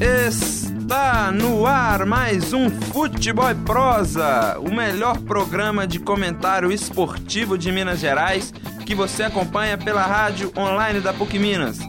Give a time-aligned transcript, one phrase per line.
[0.00, 7.72] Está no ar mais um Futebol e Prosa, o melhor programa de comentário esportivo de
[7.72, 8.52] Minas Gerais
[8.86, 11.80] que você acompanha pela rádio online da PUC Minas.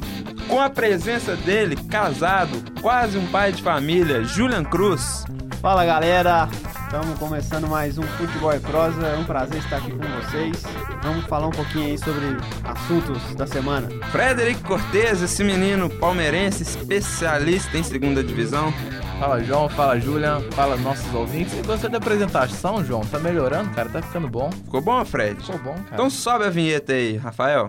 [0.48, 5.24] Com a presença dele, casado, quase um pai de família, Julian Cruz.
[5.62, 6.48] Fala galera,
[6.86, 9.06] estamos começando mais um Futebol e Prosa.
[9.08, 10.64] É um prazer estar aqui com vocês.
[11.04, 13.90] Vamos falar um pouquinho aí sobre assuntos da semana.
[14.10, 18.74] Frederico Cortez, esse menino palmeirense, especialista em segunda divisão.
[19.20, 21.54] Fala João, fala Julian, fala nossos ouvintes.
[21.60, 23.02] E gostei da apresentação, João.
[23.02, 24.50] Tá melhorando, cara, tá ficando bom.
[24.50, 25.42] Ficou bom, Fred?
[25.42, 25.90] Ficou bom, cara.
[25.92, 27.68] Então sobe a vinheta aí, Rafael.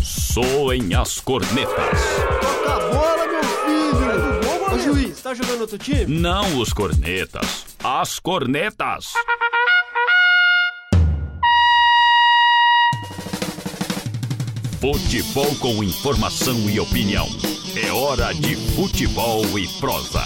[0.00, 1.98] Soem as cornetas.
[2.40, 3.81] Toca a bola, meu filho!
[4.72, 6.06] Ô juiz, tá jogando outro time?
[6.18, 9.12] Não os cornetas, as cornetas.
[14.80, 17.26] Futebol com informação e opinião.
[17.76, 20.22] É hora de futebol e prosa.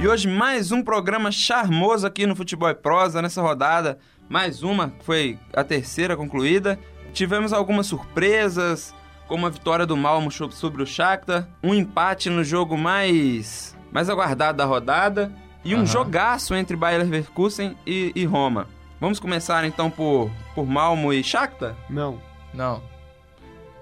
[0.00, 3.98] E hoje mais um programa charmoso aqui no Futebol e Prosa, nessa rodada.
[4.28, 6.78] Mais uma, foi a terceira concluída.
[7.12, 8.94] Tivemos algumas surpresas,
[9.28, 14.58] como a vitória do Malmo sobre o Shakhtar, um empate no jogo mais, mais aguardado
[14.58, 15.30] da rodada
[15.64, 18.66] e um jogaço entre Bayer Leverkusen e, e Roma.
[19.00, 21.74] Vamos começar então por, por Malmo e Shakhtar?
[21.90, 22.20] Não.
[22.54, 22.82] Não.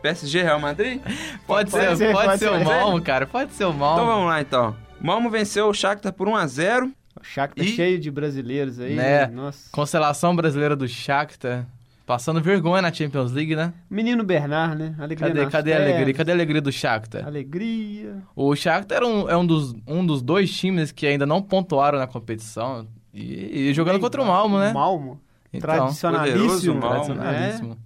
[0.02, 1.00] PSG Real Madrid?
[1.46, 2.54] Pode, Pode ser, ser, pode, pode ser, ser.
[2.56, 3.26] o Malmo, cara.
[3.26, 3.96] Pode ser o Malmo.
[4.00, 4.76] Então vamos lá então.
[5.00, 8.94] Malmo venceu o Shakhtar por 1 a 0 O Shakhtar E- cheio de brasileiros aí.
[8.94, 9.26] Né?
[9.26, 9.68] Nossa.
[9.70, 11.66] Constelação brasileira do Shakhtar.
[12.10, 13.72] Passando vergonha na Champions League, né?
[13.88, 14.96] Menino Bernard, né?
[14.98, 16.12] Alegria Cadê, cadê a alegria?
[16.12, 17.24] Cadê a alegria do Shakhtar?
[17.24, 18.16] Alegria.
[18.34, 22.00] O Shakhtar era um, é um dos, um dos dois times que ainda não pontuaram
[22.00, 22.84] na competição.
[23.14, 24.72] E, e jogando Bem, contra o Malmo, né?
[24.72, 25.20] Malmo.
[25.52, 26.80] Então, Tradicionalíssimo.
[26.80, 27.72] Malmo, tradicionalíssimo.
[27.74, 27.76] É.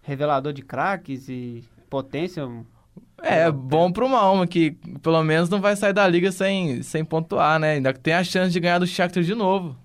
[0.00, 2.48] Revelador de craques e potência.
[3.22, 4.70] É, bom pro Malmo, que
[5.02, 7.72] pelo menos não vai sair da liga sem, sem pontuar, né?
[7.72, 9.76] Ainda tem a chance de ganhar do Shakhtar de novo,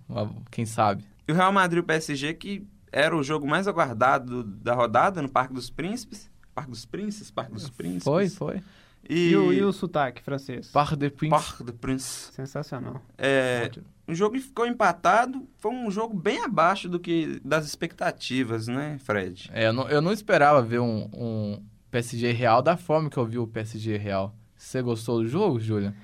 [0.49, 1.03] quem sabe.
[1.27, 5.21] E o Real Madrid e o PSG, que era o jogo mais aguardado da rodada
[5.21, 6.29] no Parque dos Príncipes.
[6.53, 7.31] Parque dos Príncipes?
[7.31, 8.03] Parque dos Príncipes.
[8.03, 8.61] Foi, foi.
[9.09, 10.69] E, E, o, e o sotaque francês?
[10.69, 11.31] Par de Prince.
[11.31, 12.35] Parque do Príncipe.
[12.35, 13.01] Sensacional.
[13.17, 13.71] É,
[14.07, 15.47] o jogo ficou empatado.
[15.57, 19.49] Foi um jogo bem abaixo do que das expectativas, né, Fred?
[19.53, 23.25] É, eu não, eu não esperava ver um, um PSG real da forma que eu
[23.25, 24.35] vi o PSG real.
[24.55, 25.95] Você gostou do jogo, Júlia?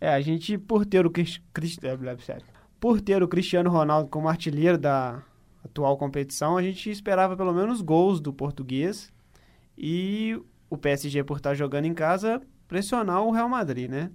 [0.00, 2.38] É, a gente, por ter o é.
[2.78, 5.22] Por ter o Cristiano Ronaldo como artilheiro da
[5.64, 9.12] atual competição, a gente esperava pelo menos gols do português
[9.76, 10.38] e
[10.70, 14.10] o PSG, por estar jogando em casa, pressionar o Real Madrid, né?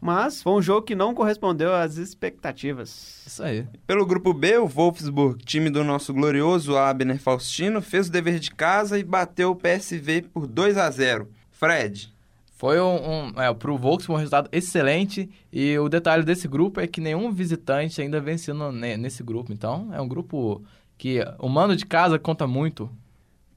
[0.00, 3.24] Mas foi um jogo que não correspondeu às expectativas.
[3.26, 3.66] Isso aí.
[3.84, 8.52] Pelo grupo B, o Wolfsburg, time do nosso glorioso Abner Faustino, fez o dever de
[8.52, 12.14] casa e bateu o PSV por 2 a 0 Fred,
[12.58, 16.88] Foi um, um é, pro Volkswagen um resultado excelente e o detalhe desse grupo é
[16.88, 19.52] que nenhum visitante ainda venceu no- ne- nesse grupo.
[19.52, 20.60] Então, é um grupo
[20.98, 22.90] que o mando de casa conta muito.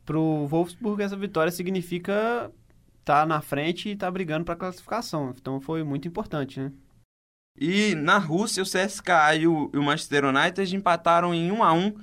[0.06, 2.51] Pro Wolfsburg, essa vitória significa
[3.00, 5.33] estar na frente e estar brigando para classificação.
[5.35, 6.72] Então foi muito importante, né?
[7.59, 11.73] E na Rússia, o CSKA e o, e o Manchester United empataram em 1 a
[11.73, 11.94] 1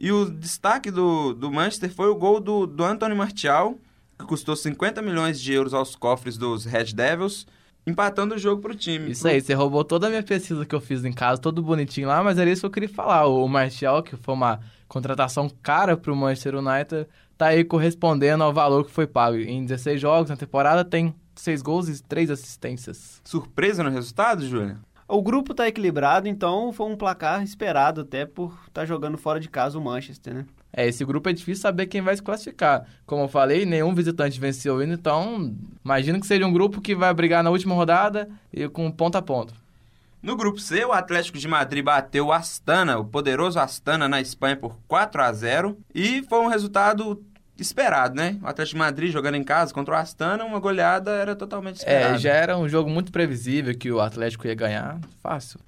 [0.00, 3.78] E o destaque do, do Manchester foi o gol do, do Anthony Martial,
[4.18, 7.46] que custou 50 milhões de euros aos cofres dos Red Devils,
[7.86, 9.12] empatando o jogo pro time.
[9.12, 12.08] Isso aí, você roubou toda a minha pesquisa que eu fiz em casa, todo bonitinho
[12.08, 13.26] lá, mas era isso que eu queria falar.
[13.26, 18.84] O Martial, que foi uma contratação cara pro Manchester United, tá aí correspondendo ao valor
[18.84, 19.36] que foi pago.
[19.36, 23.22] Em 16 jogos na temporada tem 6 gols e 3 assistências.
[23.24, 24.78] Surpresa no resultado, Júlia?
[25.06, 29.48] O grupo tá equilibrado, então foi um placar esperado até por estar jogando fora de
[29.48, 30.46] casa o Manchester, né?
[30.72, 32.84] É, esse grupo é difícil saber quem vai se classificar.
[33.06, 37.12] Como eu falei, nenhum visitante venceu ainda, então imagino que seja um grupo que vai
[37.14, 39.54] brigar na última rodada e com ponto a ponto.
[40.20, 44.56] No grupo C, o Atlético de Madrid bateu o Astana, o poderoso Astana, na Espanha
[44.56, 47.22] por 4 a 0 e foi um resultado
[47.56, 48.36] esperado, né?
[48.42, 52.16] O Atlético de Madrid jogando em casa contra o Astana, uma goleada era totalmente esperada.
[52.16, 55.60] É, já era um jogo muito previsível que o Atlético ia ganhar, fácil.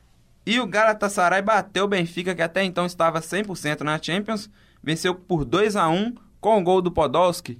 [0.44, 4.50] E o Galatasaray bateu o Benfica, que até então estava 100% na Champions,
[4.82, 7.58] venceu por 2 a 1 com o gol do Podolski.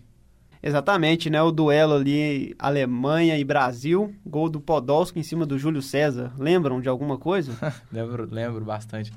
[0.63, 1.41] Exatamente, né?
[1.43, 6.33] O duelo ali Alemanha e Brasil, gol do Podolski em cima do Júlio César.
[6.39, 7.53] Lembram de alguma coisa?
[7.91, 9.11] lembro, lembro bastante.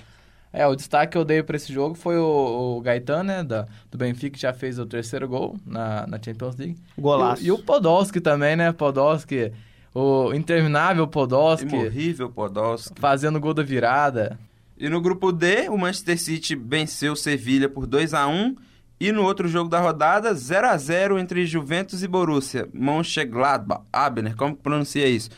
[0.54, 3.68] É, o destaque que eu dei pra esse jogo foi o, o Gaetan, né, da,
[3.92, 6.78] do Benfica, que já fez o terceiro gol na, na Champions League.
[6.98, 7.44] Golaço.
[7.44, 9.52] E, o- e o Podolski também, né, Podolski,
[9.96, 12.94] o interminável Podolski, Imorrível Podolski.
[13.02, 14.38] fazendo gol da virada.
[14.84, 18.56] E no grupo D, o Manchester City venceu o Sevilha por 2 a 1
[19.00, 22.68] E no outro jogo da rodada, 0 a 0 entre Juventus e Borussia.
[22.74, 23.84] Mönchengladbach.
[23.92, 25.30] Abner, como pronuncia isso?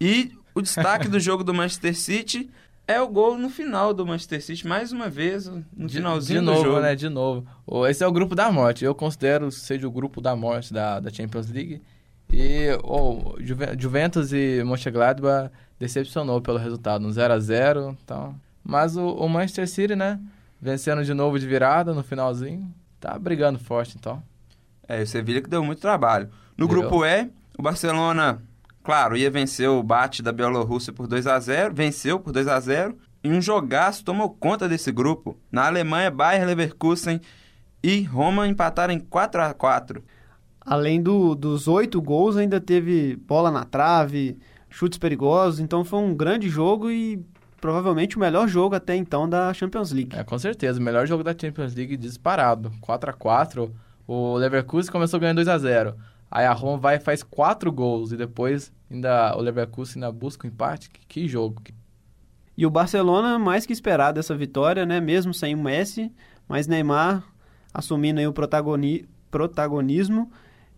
[0.00, 2.50] E o destaque do jogo do Manchester City
[2.86, 6.44] é o gol no final do Manchester City, mais uma vez, no De- finalzinho de
[6.46, 6.80] do novo, jogo.
[6.80, 6.94] né?
[6.96, 7.46] De novo.
[7.88, 8.84] Esse é o grupo da morte.
[8.84, 11.80] Eu considero seja o grupo da morte da, da Champions League.
[12.32, 18.34] E o Juve- Juventus e Mönchengladbach decepcionou pelo resultado, um 0 a 0 então.
[18.64, 20.20] Mas o, o Manchester City, né?
[20.60, 22.72] Vencendo de novo de virada no finalzinho.
[23.00, 24.22] Tá brigando forte, então.
[24.88, 26.28] É, e o Sevilha que deu muito trabalho.
[26.56, 26.78] No Deu.
[26.78, 27.28] grupo E,
[27.58, 28.40] o Barcelona,
[28.84, 32.60] claro, ia vencer o bate da Bielorrússia por 2 a 0 venceu por 2 a
[32.60, 35.36] 0 e um jogaço tomou conta desse grupo.
[35.50, 37.20] Na Alemanha, Bayern Leverkusen
[37.82, 40.02] e Roma empataram em 4 a 4
[40.64, 44.38] Além do- dos oito gols, ainda teve bola na trave,
[44.70, 45.58] chutes perigosos.
[45.58, 47.20] Então foi um grande jogo e
[47.62, 50.14] provavelmente o melhor jogo até então da Champions League.
[50.14, 50.78] É, com certeza.
[50.80, 52.70] O melhor jogo da Champions League disparado.
[52.80, 53.72] 4 a 4
[54.06, 55.94] O Leverkusen começou ganhando 2 a 0
[56.30, 58.10] Aí a Roma vai e faz 4 gols.
[58.12, 60.90] E depois ainda o Leverkusen ainda busca o empate.
[60.90, 61.62] Que, que jogo.
[62.58, 65.00] E o Barcelona, mais que esperado essa vitória, né?
[65.00, 66.12] Mesmo sem o Messi,
[66.48, 67.22] mas Neymar
[67.72, 70.30] assumindo aí o protagoni- protagonismo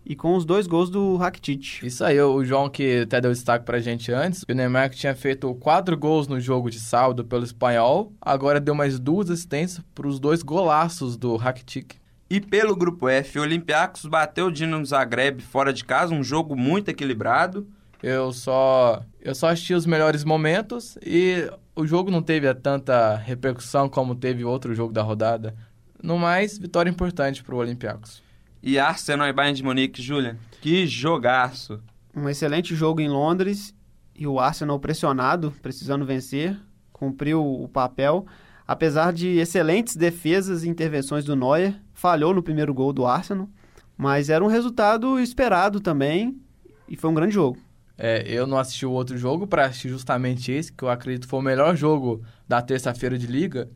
[0.05, 1.83] e com os dois gols do Rakitic.
[1.83, 4.43] Isso aí, o João que até deu destaque pra gente antes.
[4.47, 8.13] O Neymar que tinha feito 4 gols no jogo de sábado pelo espanhol.
[8.21, 11.95] Agora deu mais duas assistências pros dois golaços do Rakitic.
[12.29, 16.55] E pelo grupo F, o Olympiacos bateu o Dinamo Zagreb fora de casa, um jogo
[16.55, 17.67] muito equilibrado.
[18.01, 23.89] Eu só eu só assisti os melhores momentos e o jogo não teve tanta repercussão
[23.89, 25.55] como teve outro jogo da rodada.
[26.01, 28.21] No mais, vitória importante pro Olympiacos.
[28.67, 30.37] E Arsenal e Bayern de Munique, Julian.
[30.59, 31.79] Que jogaço!
[32.15, 33.75] Um excelente jogo em Londres
[34.15, 36.57] e o Arsenal pressionado, precisando vencer,
[36.91, 38.25] cumpriu o papel.
[38.67, 43.47] Apesar de excelentes defesas e intervenções do Neuer, falhou no primeiro gol do Arsenal,
[43.95, 46.35] mas era um resultado esperado também
[46.89, 47.59] e foi um grande jogo.
[47.95, 51.37] É, eu não assisti o outro jogo para assistir justamente esse, que eu acredito foi
[51.37, 53.69] o melhor jogo da terça-feira de liga.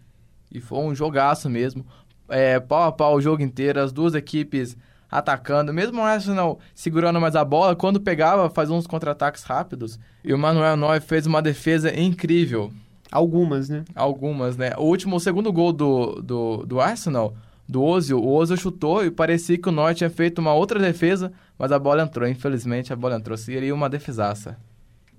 [0.52, 1.86] E foi um jogaço mesmo.
[2.30, 4.78] É, pau a pau o jogo inteiro, as duas equipes
[5.10, 5.74] atacando.
[5.74, 10.00] Mesmo o Arsenal segurando mais a bola, quando pegava, fazia uns contra-ataques rápidos.
[10.24, 12.72] E o Manuel Neuer fez uma defesa incrível.
[13.12, 13.84] Algumas, né?
[13.96, 14.72] Algumas, né?
[14.78, 17.34] O último, o segundo gol do, do, do Arsenal,
[17.68, 21.32] do Ozil, o Ozil chutou e parecia que o Neuer tinha feito uma outra defesa,
[21.58, 22.28] mas a bola entrou.
[22.28, 23.36] Infelizmente, a bola entrou.
[23.38, 24.58] Seria uma defesaça.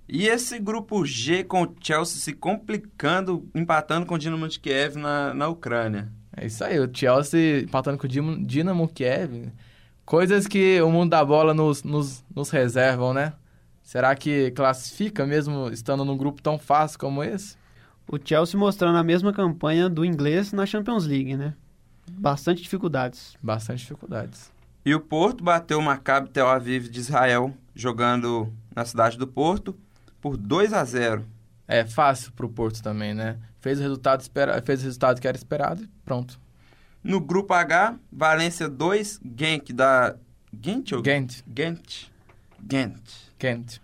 [0.08, 4.96] E esse grupo G com o Chelsea se complicando, empatando com o Dinamo de Kiev
[4.96, 6.08] na, na Ucrânia.
[6.36, 9.50] É isso aí, o Chelsea empatando com o Dinamo- Kiev.
[10.04, 13.32] Coisas que o mundo da bola nos, nos, nos reservam, né?
[13.82, 17.56] Será que classifica mesmo estando num grupo tão fácil como esse?
[18.08, 21.54] O Chelsea mostrando a mesma campanha do inglês na Champions League, né?
[22.10, 23.34] Bastante dificuldades.
[23.42, 24.50] Bastante dificuldades.
[24.84, 29.76] E o Porto bateu o Maccabi Tel Aviv de Israel, jogando na cidade do Porto,
[30.20, 31.24] por 2 a 0
[31.72, 33.36] É fácil pro Porto também, né?
[33.60, 34.60] Fez o resultado, espera...
[34.60, 36.40] Fez o resultado que era esperado e pronto.
[37.02, 40.16] No grupo H, Valência 2, Genk da...
[40.62, 41.42] Gent ou Gent.
[41.56, 42.10] Gent?
[42.68, 43.00] Gent.
[43.38, 43.80] Kent.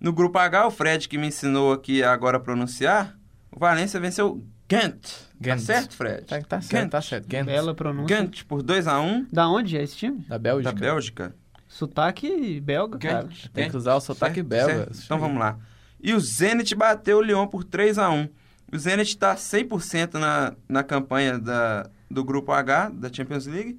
[0.00, 3.16] No grupo H, o Fred que me ensinou aqui agora a pronunciar,
[3.52, 5.00] o Valência venceu Gent.
[5.00, 5.60] Tá Gent.
[5.60, 6.22] certo, Fred?
[6.26, 6.90] Tá, tá certo, Gent.
[6.90, 7.30] tá certo.
[7.30, 7.46] Gent.
[7.46, 8.16] Bela pronúncia.
[8.16, 10.18] Gent por 2 a 1 Da onde é esse time?
[10.28, 10.72] Da Bélgica.
[10.72, 11.34] da Bélgica.
[11.68, 13.28] Sotaque belga, cara.
[13.30, 13.48] Gent.
[13.52, 14.74] Tem que usar o sotaque Certo, belga.
[14.74, 15.00] certo.
[15.04, 15.56] Então vamos lá.
[16.06, 18.28] E o Zenit bateu o Lyon por 3 a 1
[18.72, 23.76] O Zenit está 100% na, na campanha da, do Grupo H, da Champions League.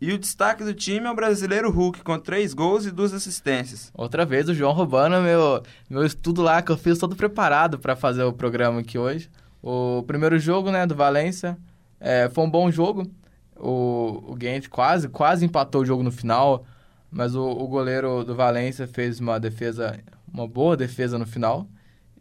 [0.00, 3.92] E o destaque do time é o brasileiro Hulk, com 3 gols e 2 assistências.
[3.94, 7.94] Outra vez o João roubando meu, meu estudo lá, que eu fiz todo preparado para
[7.94, 9.30] fazer o programa aqui hoje.
[9.62, 11.56] O primeiro jogo, né, do Valência,
[12.00, 13.08] é, foi um bom jogo.
[13.56, 16.64] O, o Gent quase, quase empatou o jogo no final,
[17.12, 20.00] mas o, o goleiro do Valência fez uma defesa,
[20.32, 21.68] uma boa defesa no final.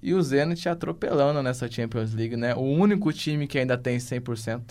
[0.02, 2.56] E o Zenit atropelando nessa Champions League, né?
[2.56, 4.62] O único time que ainda tem 100%.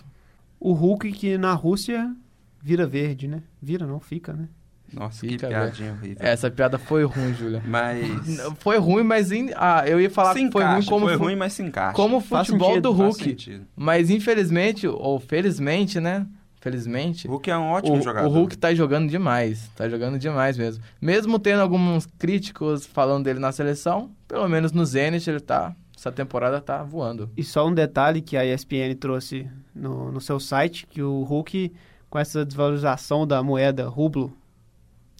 [0.59, 2.14] O Hulk que na Rússia
[2.62, 3.42] vira verde, né?
[3.61, 4.49] Vira não, fica, né?
[4.92, 6.16] Nossa, Fica, que piadinha horrível.
[6.18, 7.62] Essa piada foi ruim, Júlia.
[7.66, 8.40] Mas.
[8.59, 11.14] Foi ruim, mas em- ah, eu ia falar se que foi ruim encaixa, como foi
[11.16, 11.92] ruim, mas se encaixa.
[11.92, 13.66] como o futebol sentido, do Hulk.
[13.76, 16.26] Mas infelizmente, ou felizmente, né?
[16.61, 18.29] Felizmente, O Hulk é um ótimo o, jogador.
[18.29, 19.71] o Hulk tá jogando demais.
[19.77, 20.83] Tá jogando demais mesmo.
[21.00, 25.75] Mesmo tendo alguns críticos falando dele na seleção, pelo menos no Zenit ele tá.
[25.97, 27.31] Essa temporada tá voando.
[27.37, 31.73] E só um detalhe que a ESPN trouxe no, no seu site, que o Hulk,
[32.09, 34.33] com essa desvalorização da moeda rublo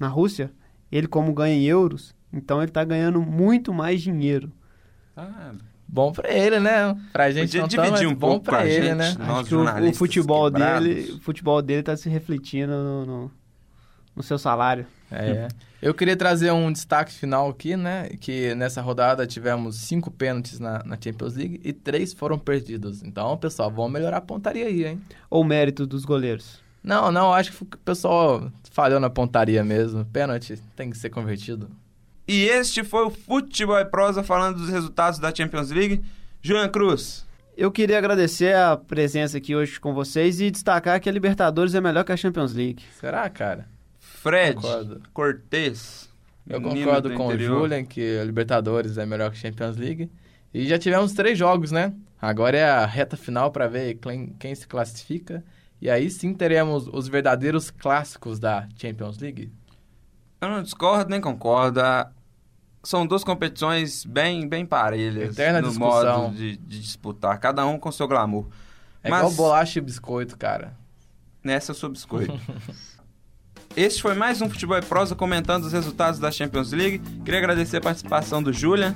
[0.01, 0.53] na Rússia,
[0.91, 4.53] ele como ganha em euros, então ele tá ganhando muito mais dinheiro.
[5.17, 5.53] Ah,
[5.89, 6.95] Bom pra ele, né?
[7.13, 8.97] Pra gente Podia não dividir tanto, mas um bom pouco pra com a ele, gente.
[8.97, 9.15] né?
[9.19, 10.87] Nós, Acho que o- o, futebol quebrados.
[10.89, 13.31] dele, o futebol dele tá se refletindo no, no,
[14.15, 14.87] no seu salário.
[15.11, 15.49] É.
[15.81, 18.11] Eu queria trazer um destaque final aqui, né?
[18.21, 23.03] Que nessa rodada tivemos cinco pênaltis na, na Champions League e três foram perdidos.
[23.03, 25.01] Então, pessoal, vamos melhorar a pontaria aí, hein?
[25.31, 26.61] Ou mérito dos goleiros.
[26.85, 30.05] Não, não, acho que o pessoal falhou na pontaria mesmo.
[30.07, 31.71] Pênalti tem que ser convertido.
[32.29, 36.05] E este foi o Futebol e Prosa falando dos resultados da Champions League.
[36.43, 37.27] Julian Cruz.
[37.57, 41.81] Eu queria agradecer a presença aqui hoje com vocês e destacar que a Libertadores é
[41.81, 42.85] melhor que a Champions League.
[43.01, 43.67] Será, cara?
[43.99, 45.03] Fred Concordo.
[45.15, 46.11] Cortez.
[46.47, 47.61] Eu concordo do com o interior.
[47.61, 50.11] Julian que a Libertadores é melhor que a Champions League.
[50.53, 51.95] E já tivemos três jogos, né?
[52.21, 55.43] Agora é a reta final para ver quem, quem se classifica.
[55.81, 59.51] E aí sim teremos os verdadeiros clássicos da Champions League.
[60.43, 61.81] Eu não discordo nem concordo.
[62.83, 66.23] São duas competições bem, bem parelhas Eterna no discussão.
[66.23, 68.47] modo de, de disputar, cada um com seu glamour.
[69.03, 70.77] É Mas igual bolacha e biscoito, cara.
[71.43, 72.33] nessa eu sou biscoito.
[73.77, 76.99] Este foi mais um Futebol e Prosa comentando os resultados da Champions League.
[77.25, 78.95] Queria agradecer a participação do Julian.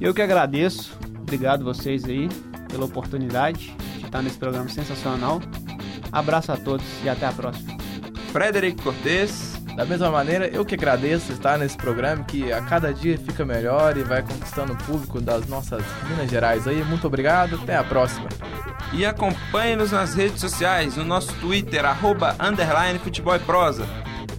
[0.00, 0.98] Eu que agradeço.
[1.20, 2.28] Obrigado vocês aí
[2.68, 5.40] pela oportunidade de estar nesse programa sensacional.
[6.10, 7.76] Abraço a todos e até a próxima.
[8.32, 9.55] Frederico Cortez.
[9.76, 13.98] Da mesma maneira, eu que agradeço estar nesse programa que a cada dia fica melhor
[13.98, 16.82] e vai conquistando o público das nossas Minas Gerais aí.
[16.82, 18.26] Muito obrigado, até a próxima.
[18.94, 23.86] E acompanhe-nos nas redes sociais, no nosso Twitter, arroba, underline, futebol e prosa.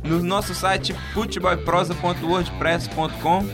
[0.03, 3.45] No nosso site, futebolprosa.wordpress.com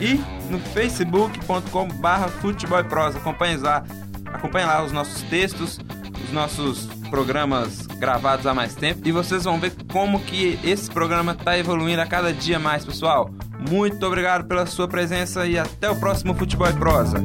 [0.00, 0.18] e
[0.50, 3.18] no facebook.com barra futebol e prosa.
[3.18, 3.84] Acompanhe lá,
[4.32, 5.78] acompanhe lá os nossos textos,
[6.24, 9.00] os nossos programas gravados há mais tempo.
[9.04, 13.30] E vocês vão ver como que esse programa está evoluindo a cada dia mais, pessoal.
[13.70, 17.18] Muito obrigado pela sua presença e até o próximo Futebol e Prosa.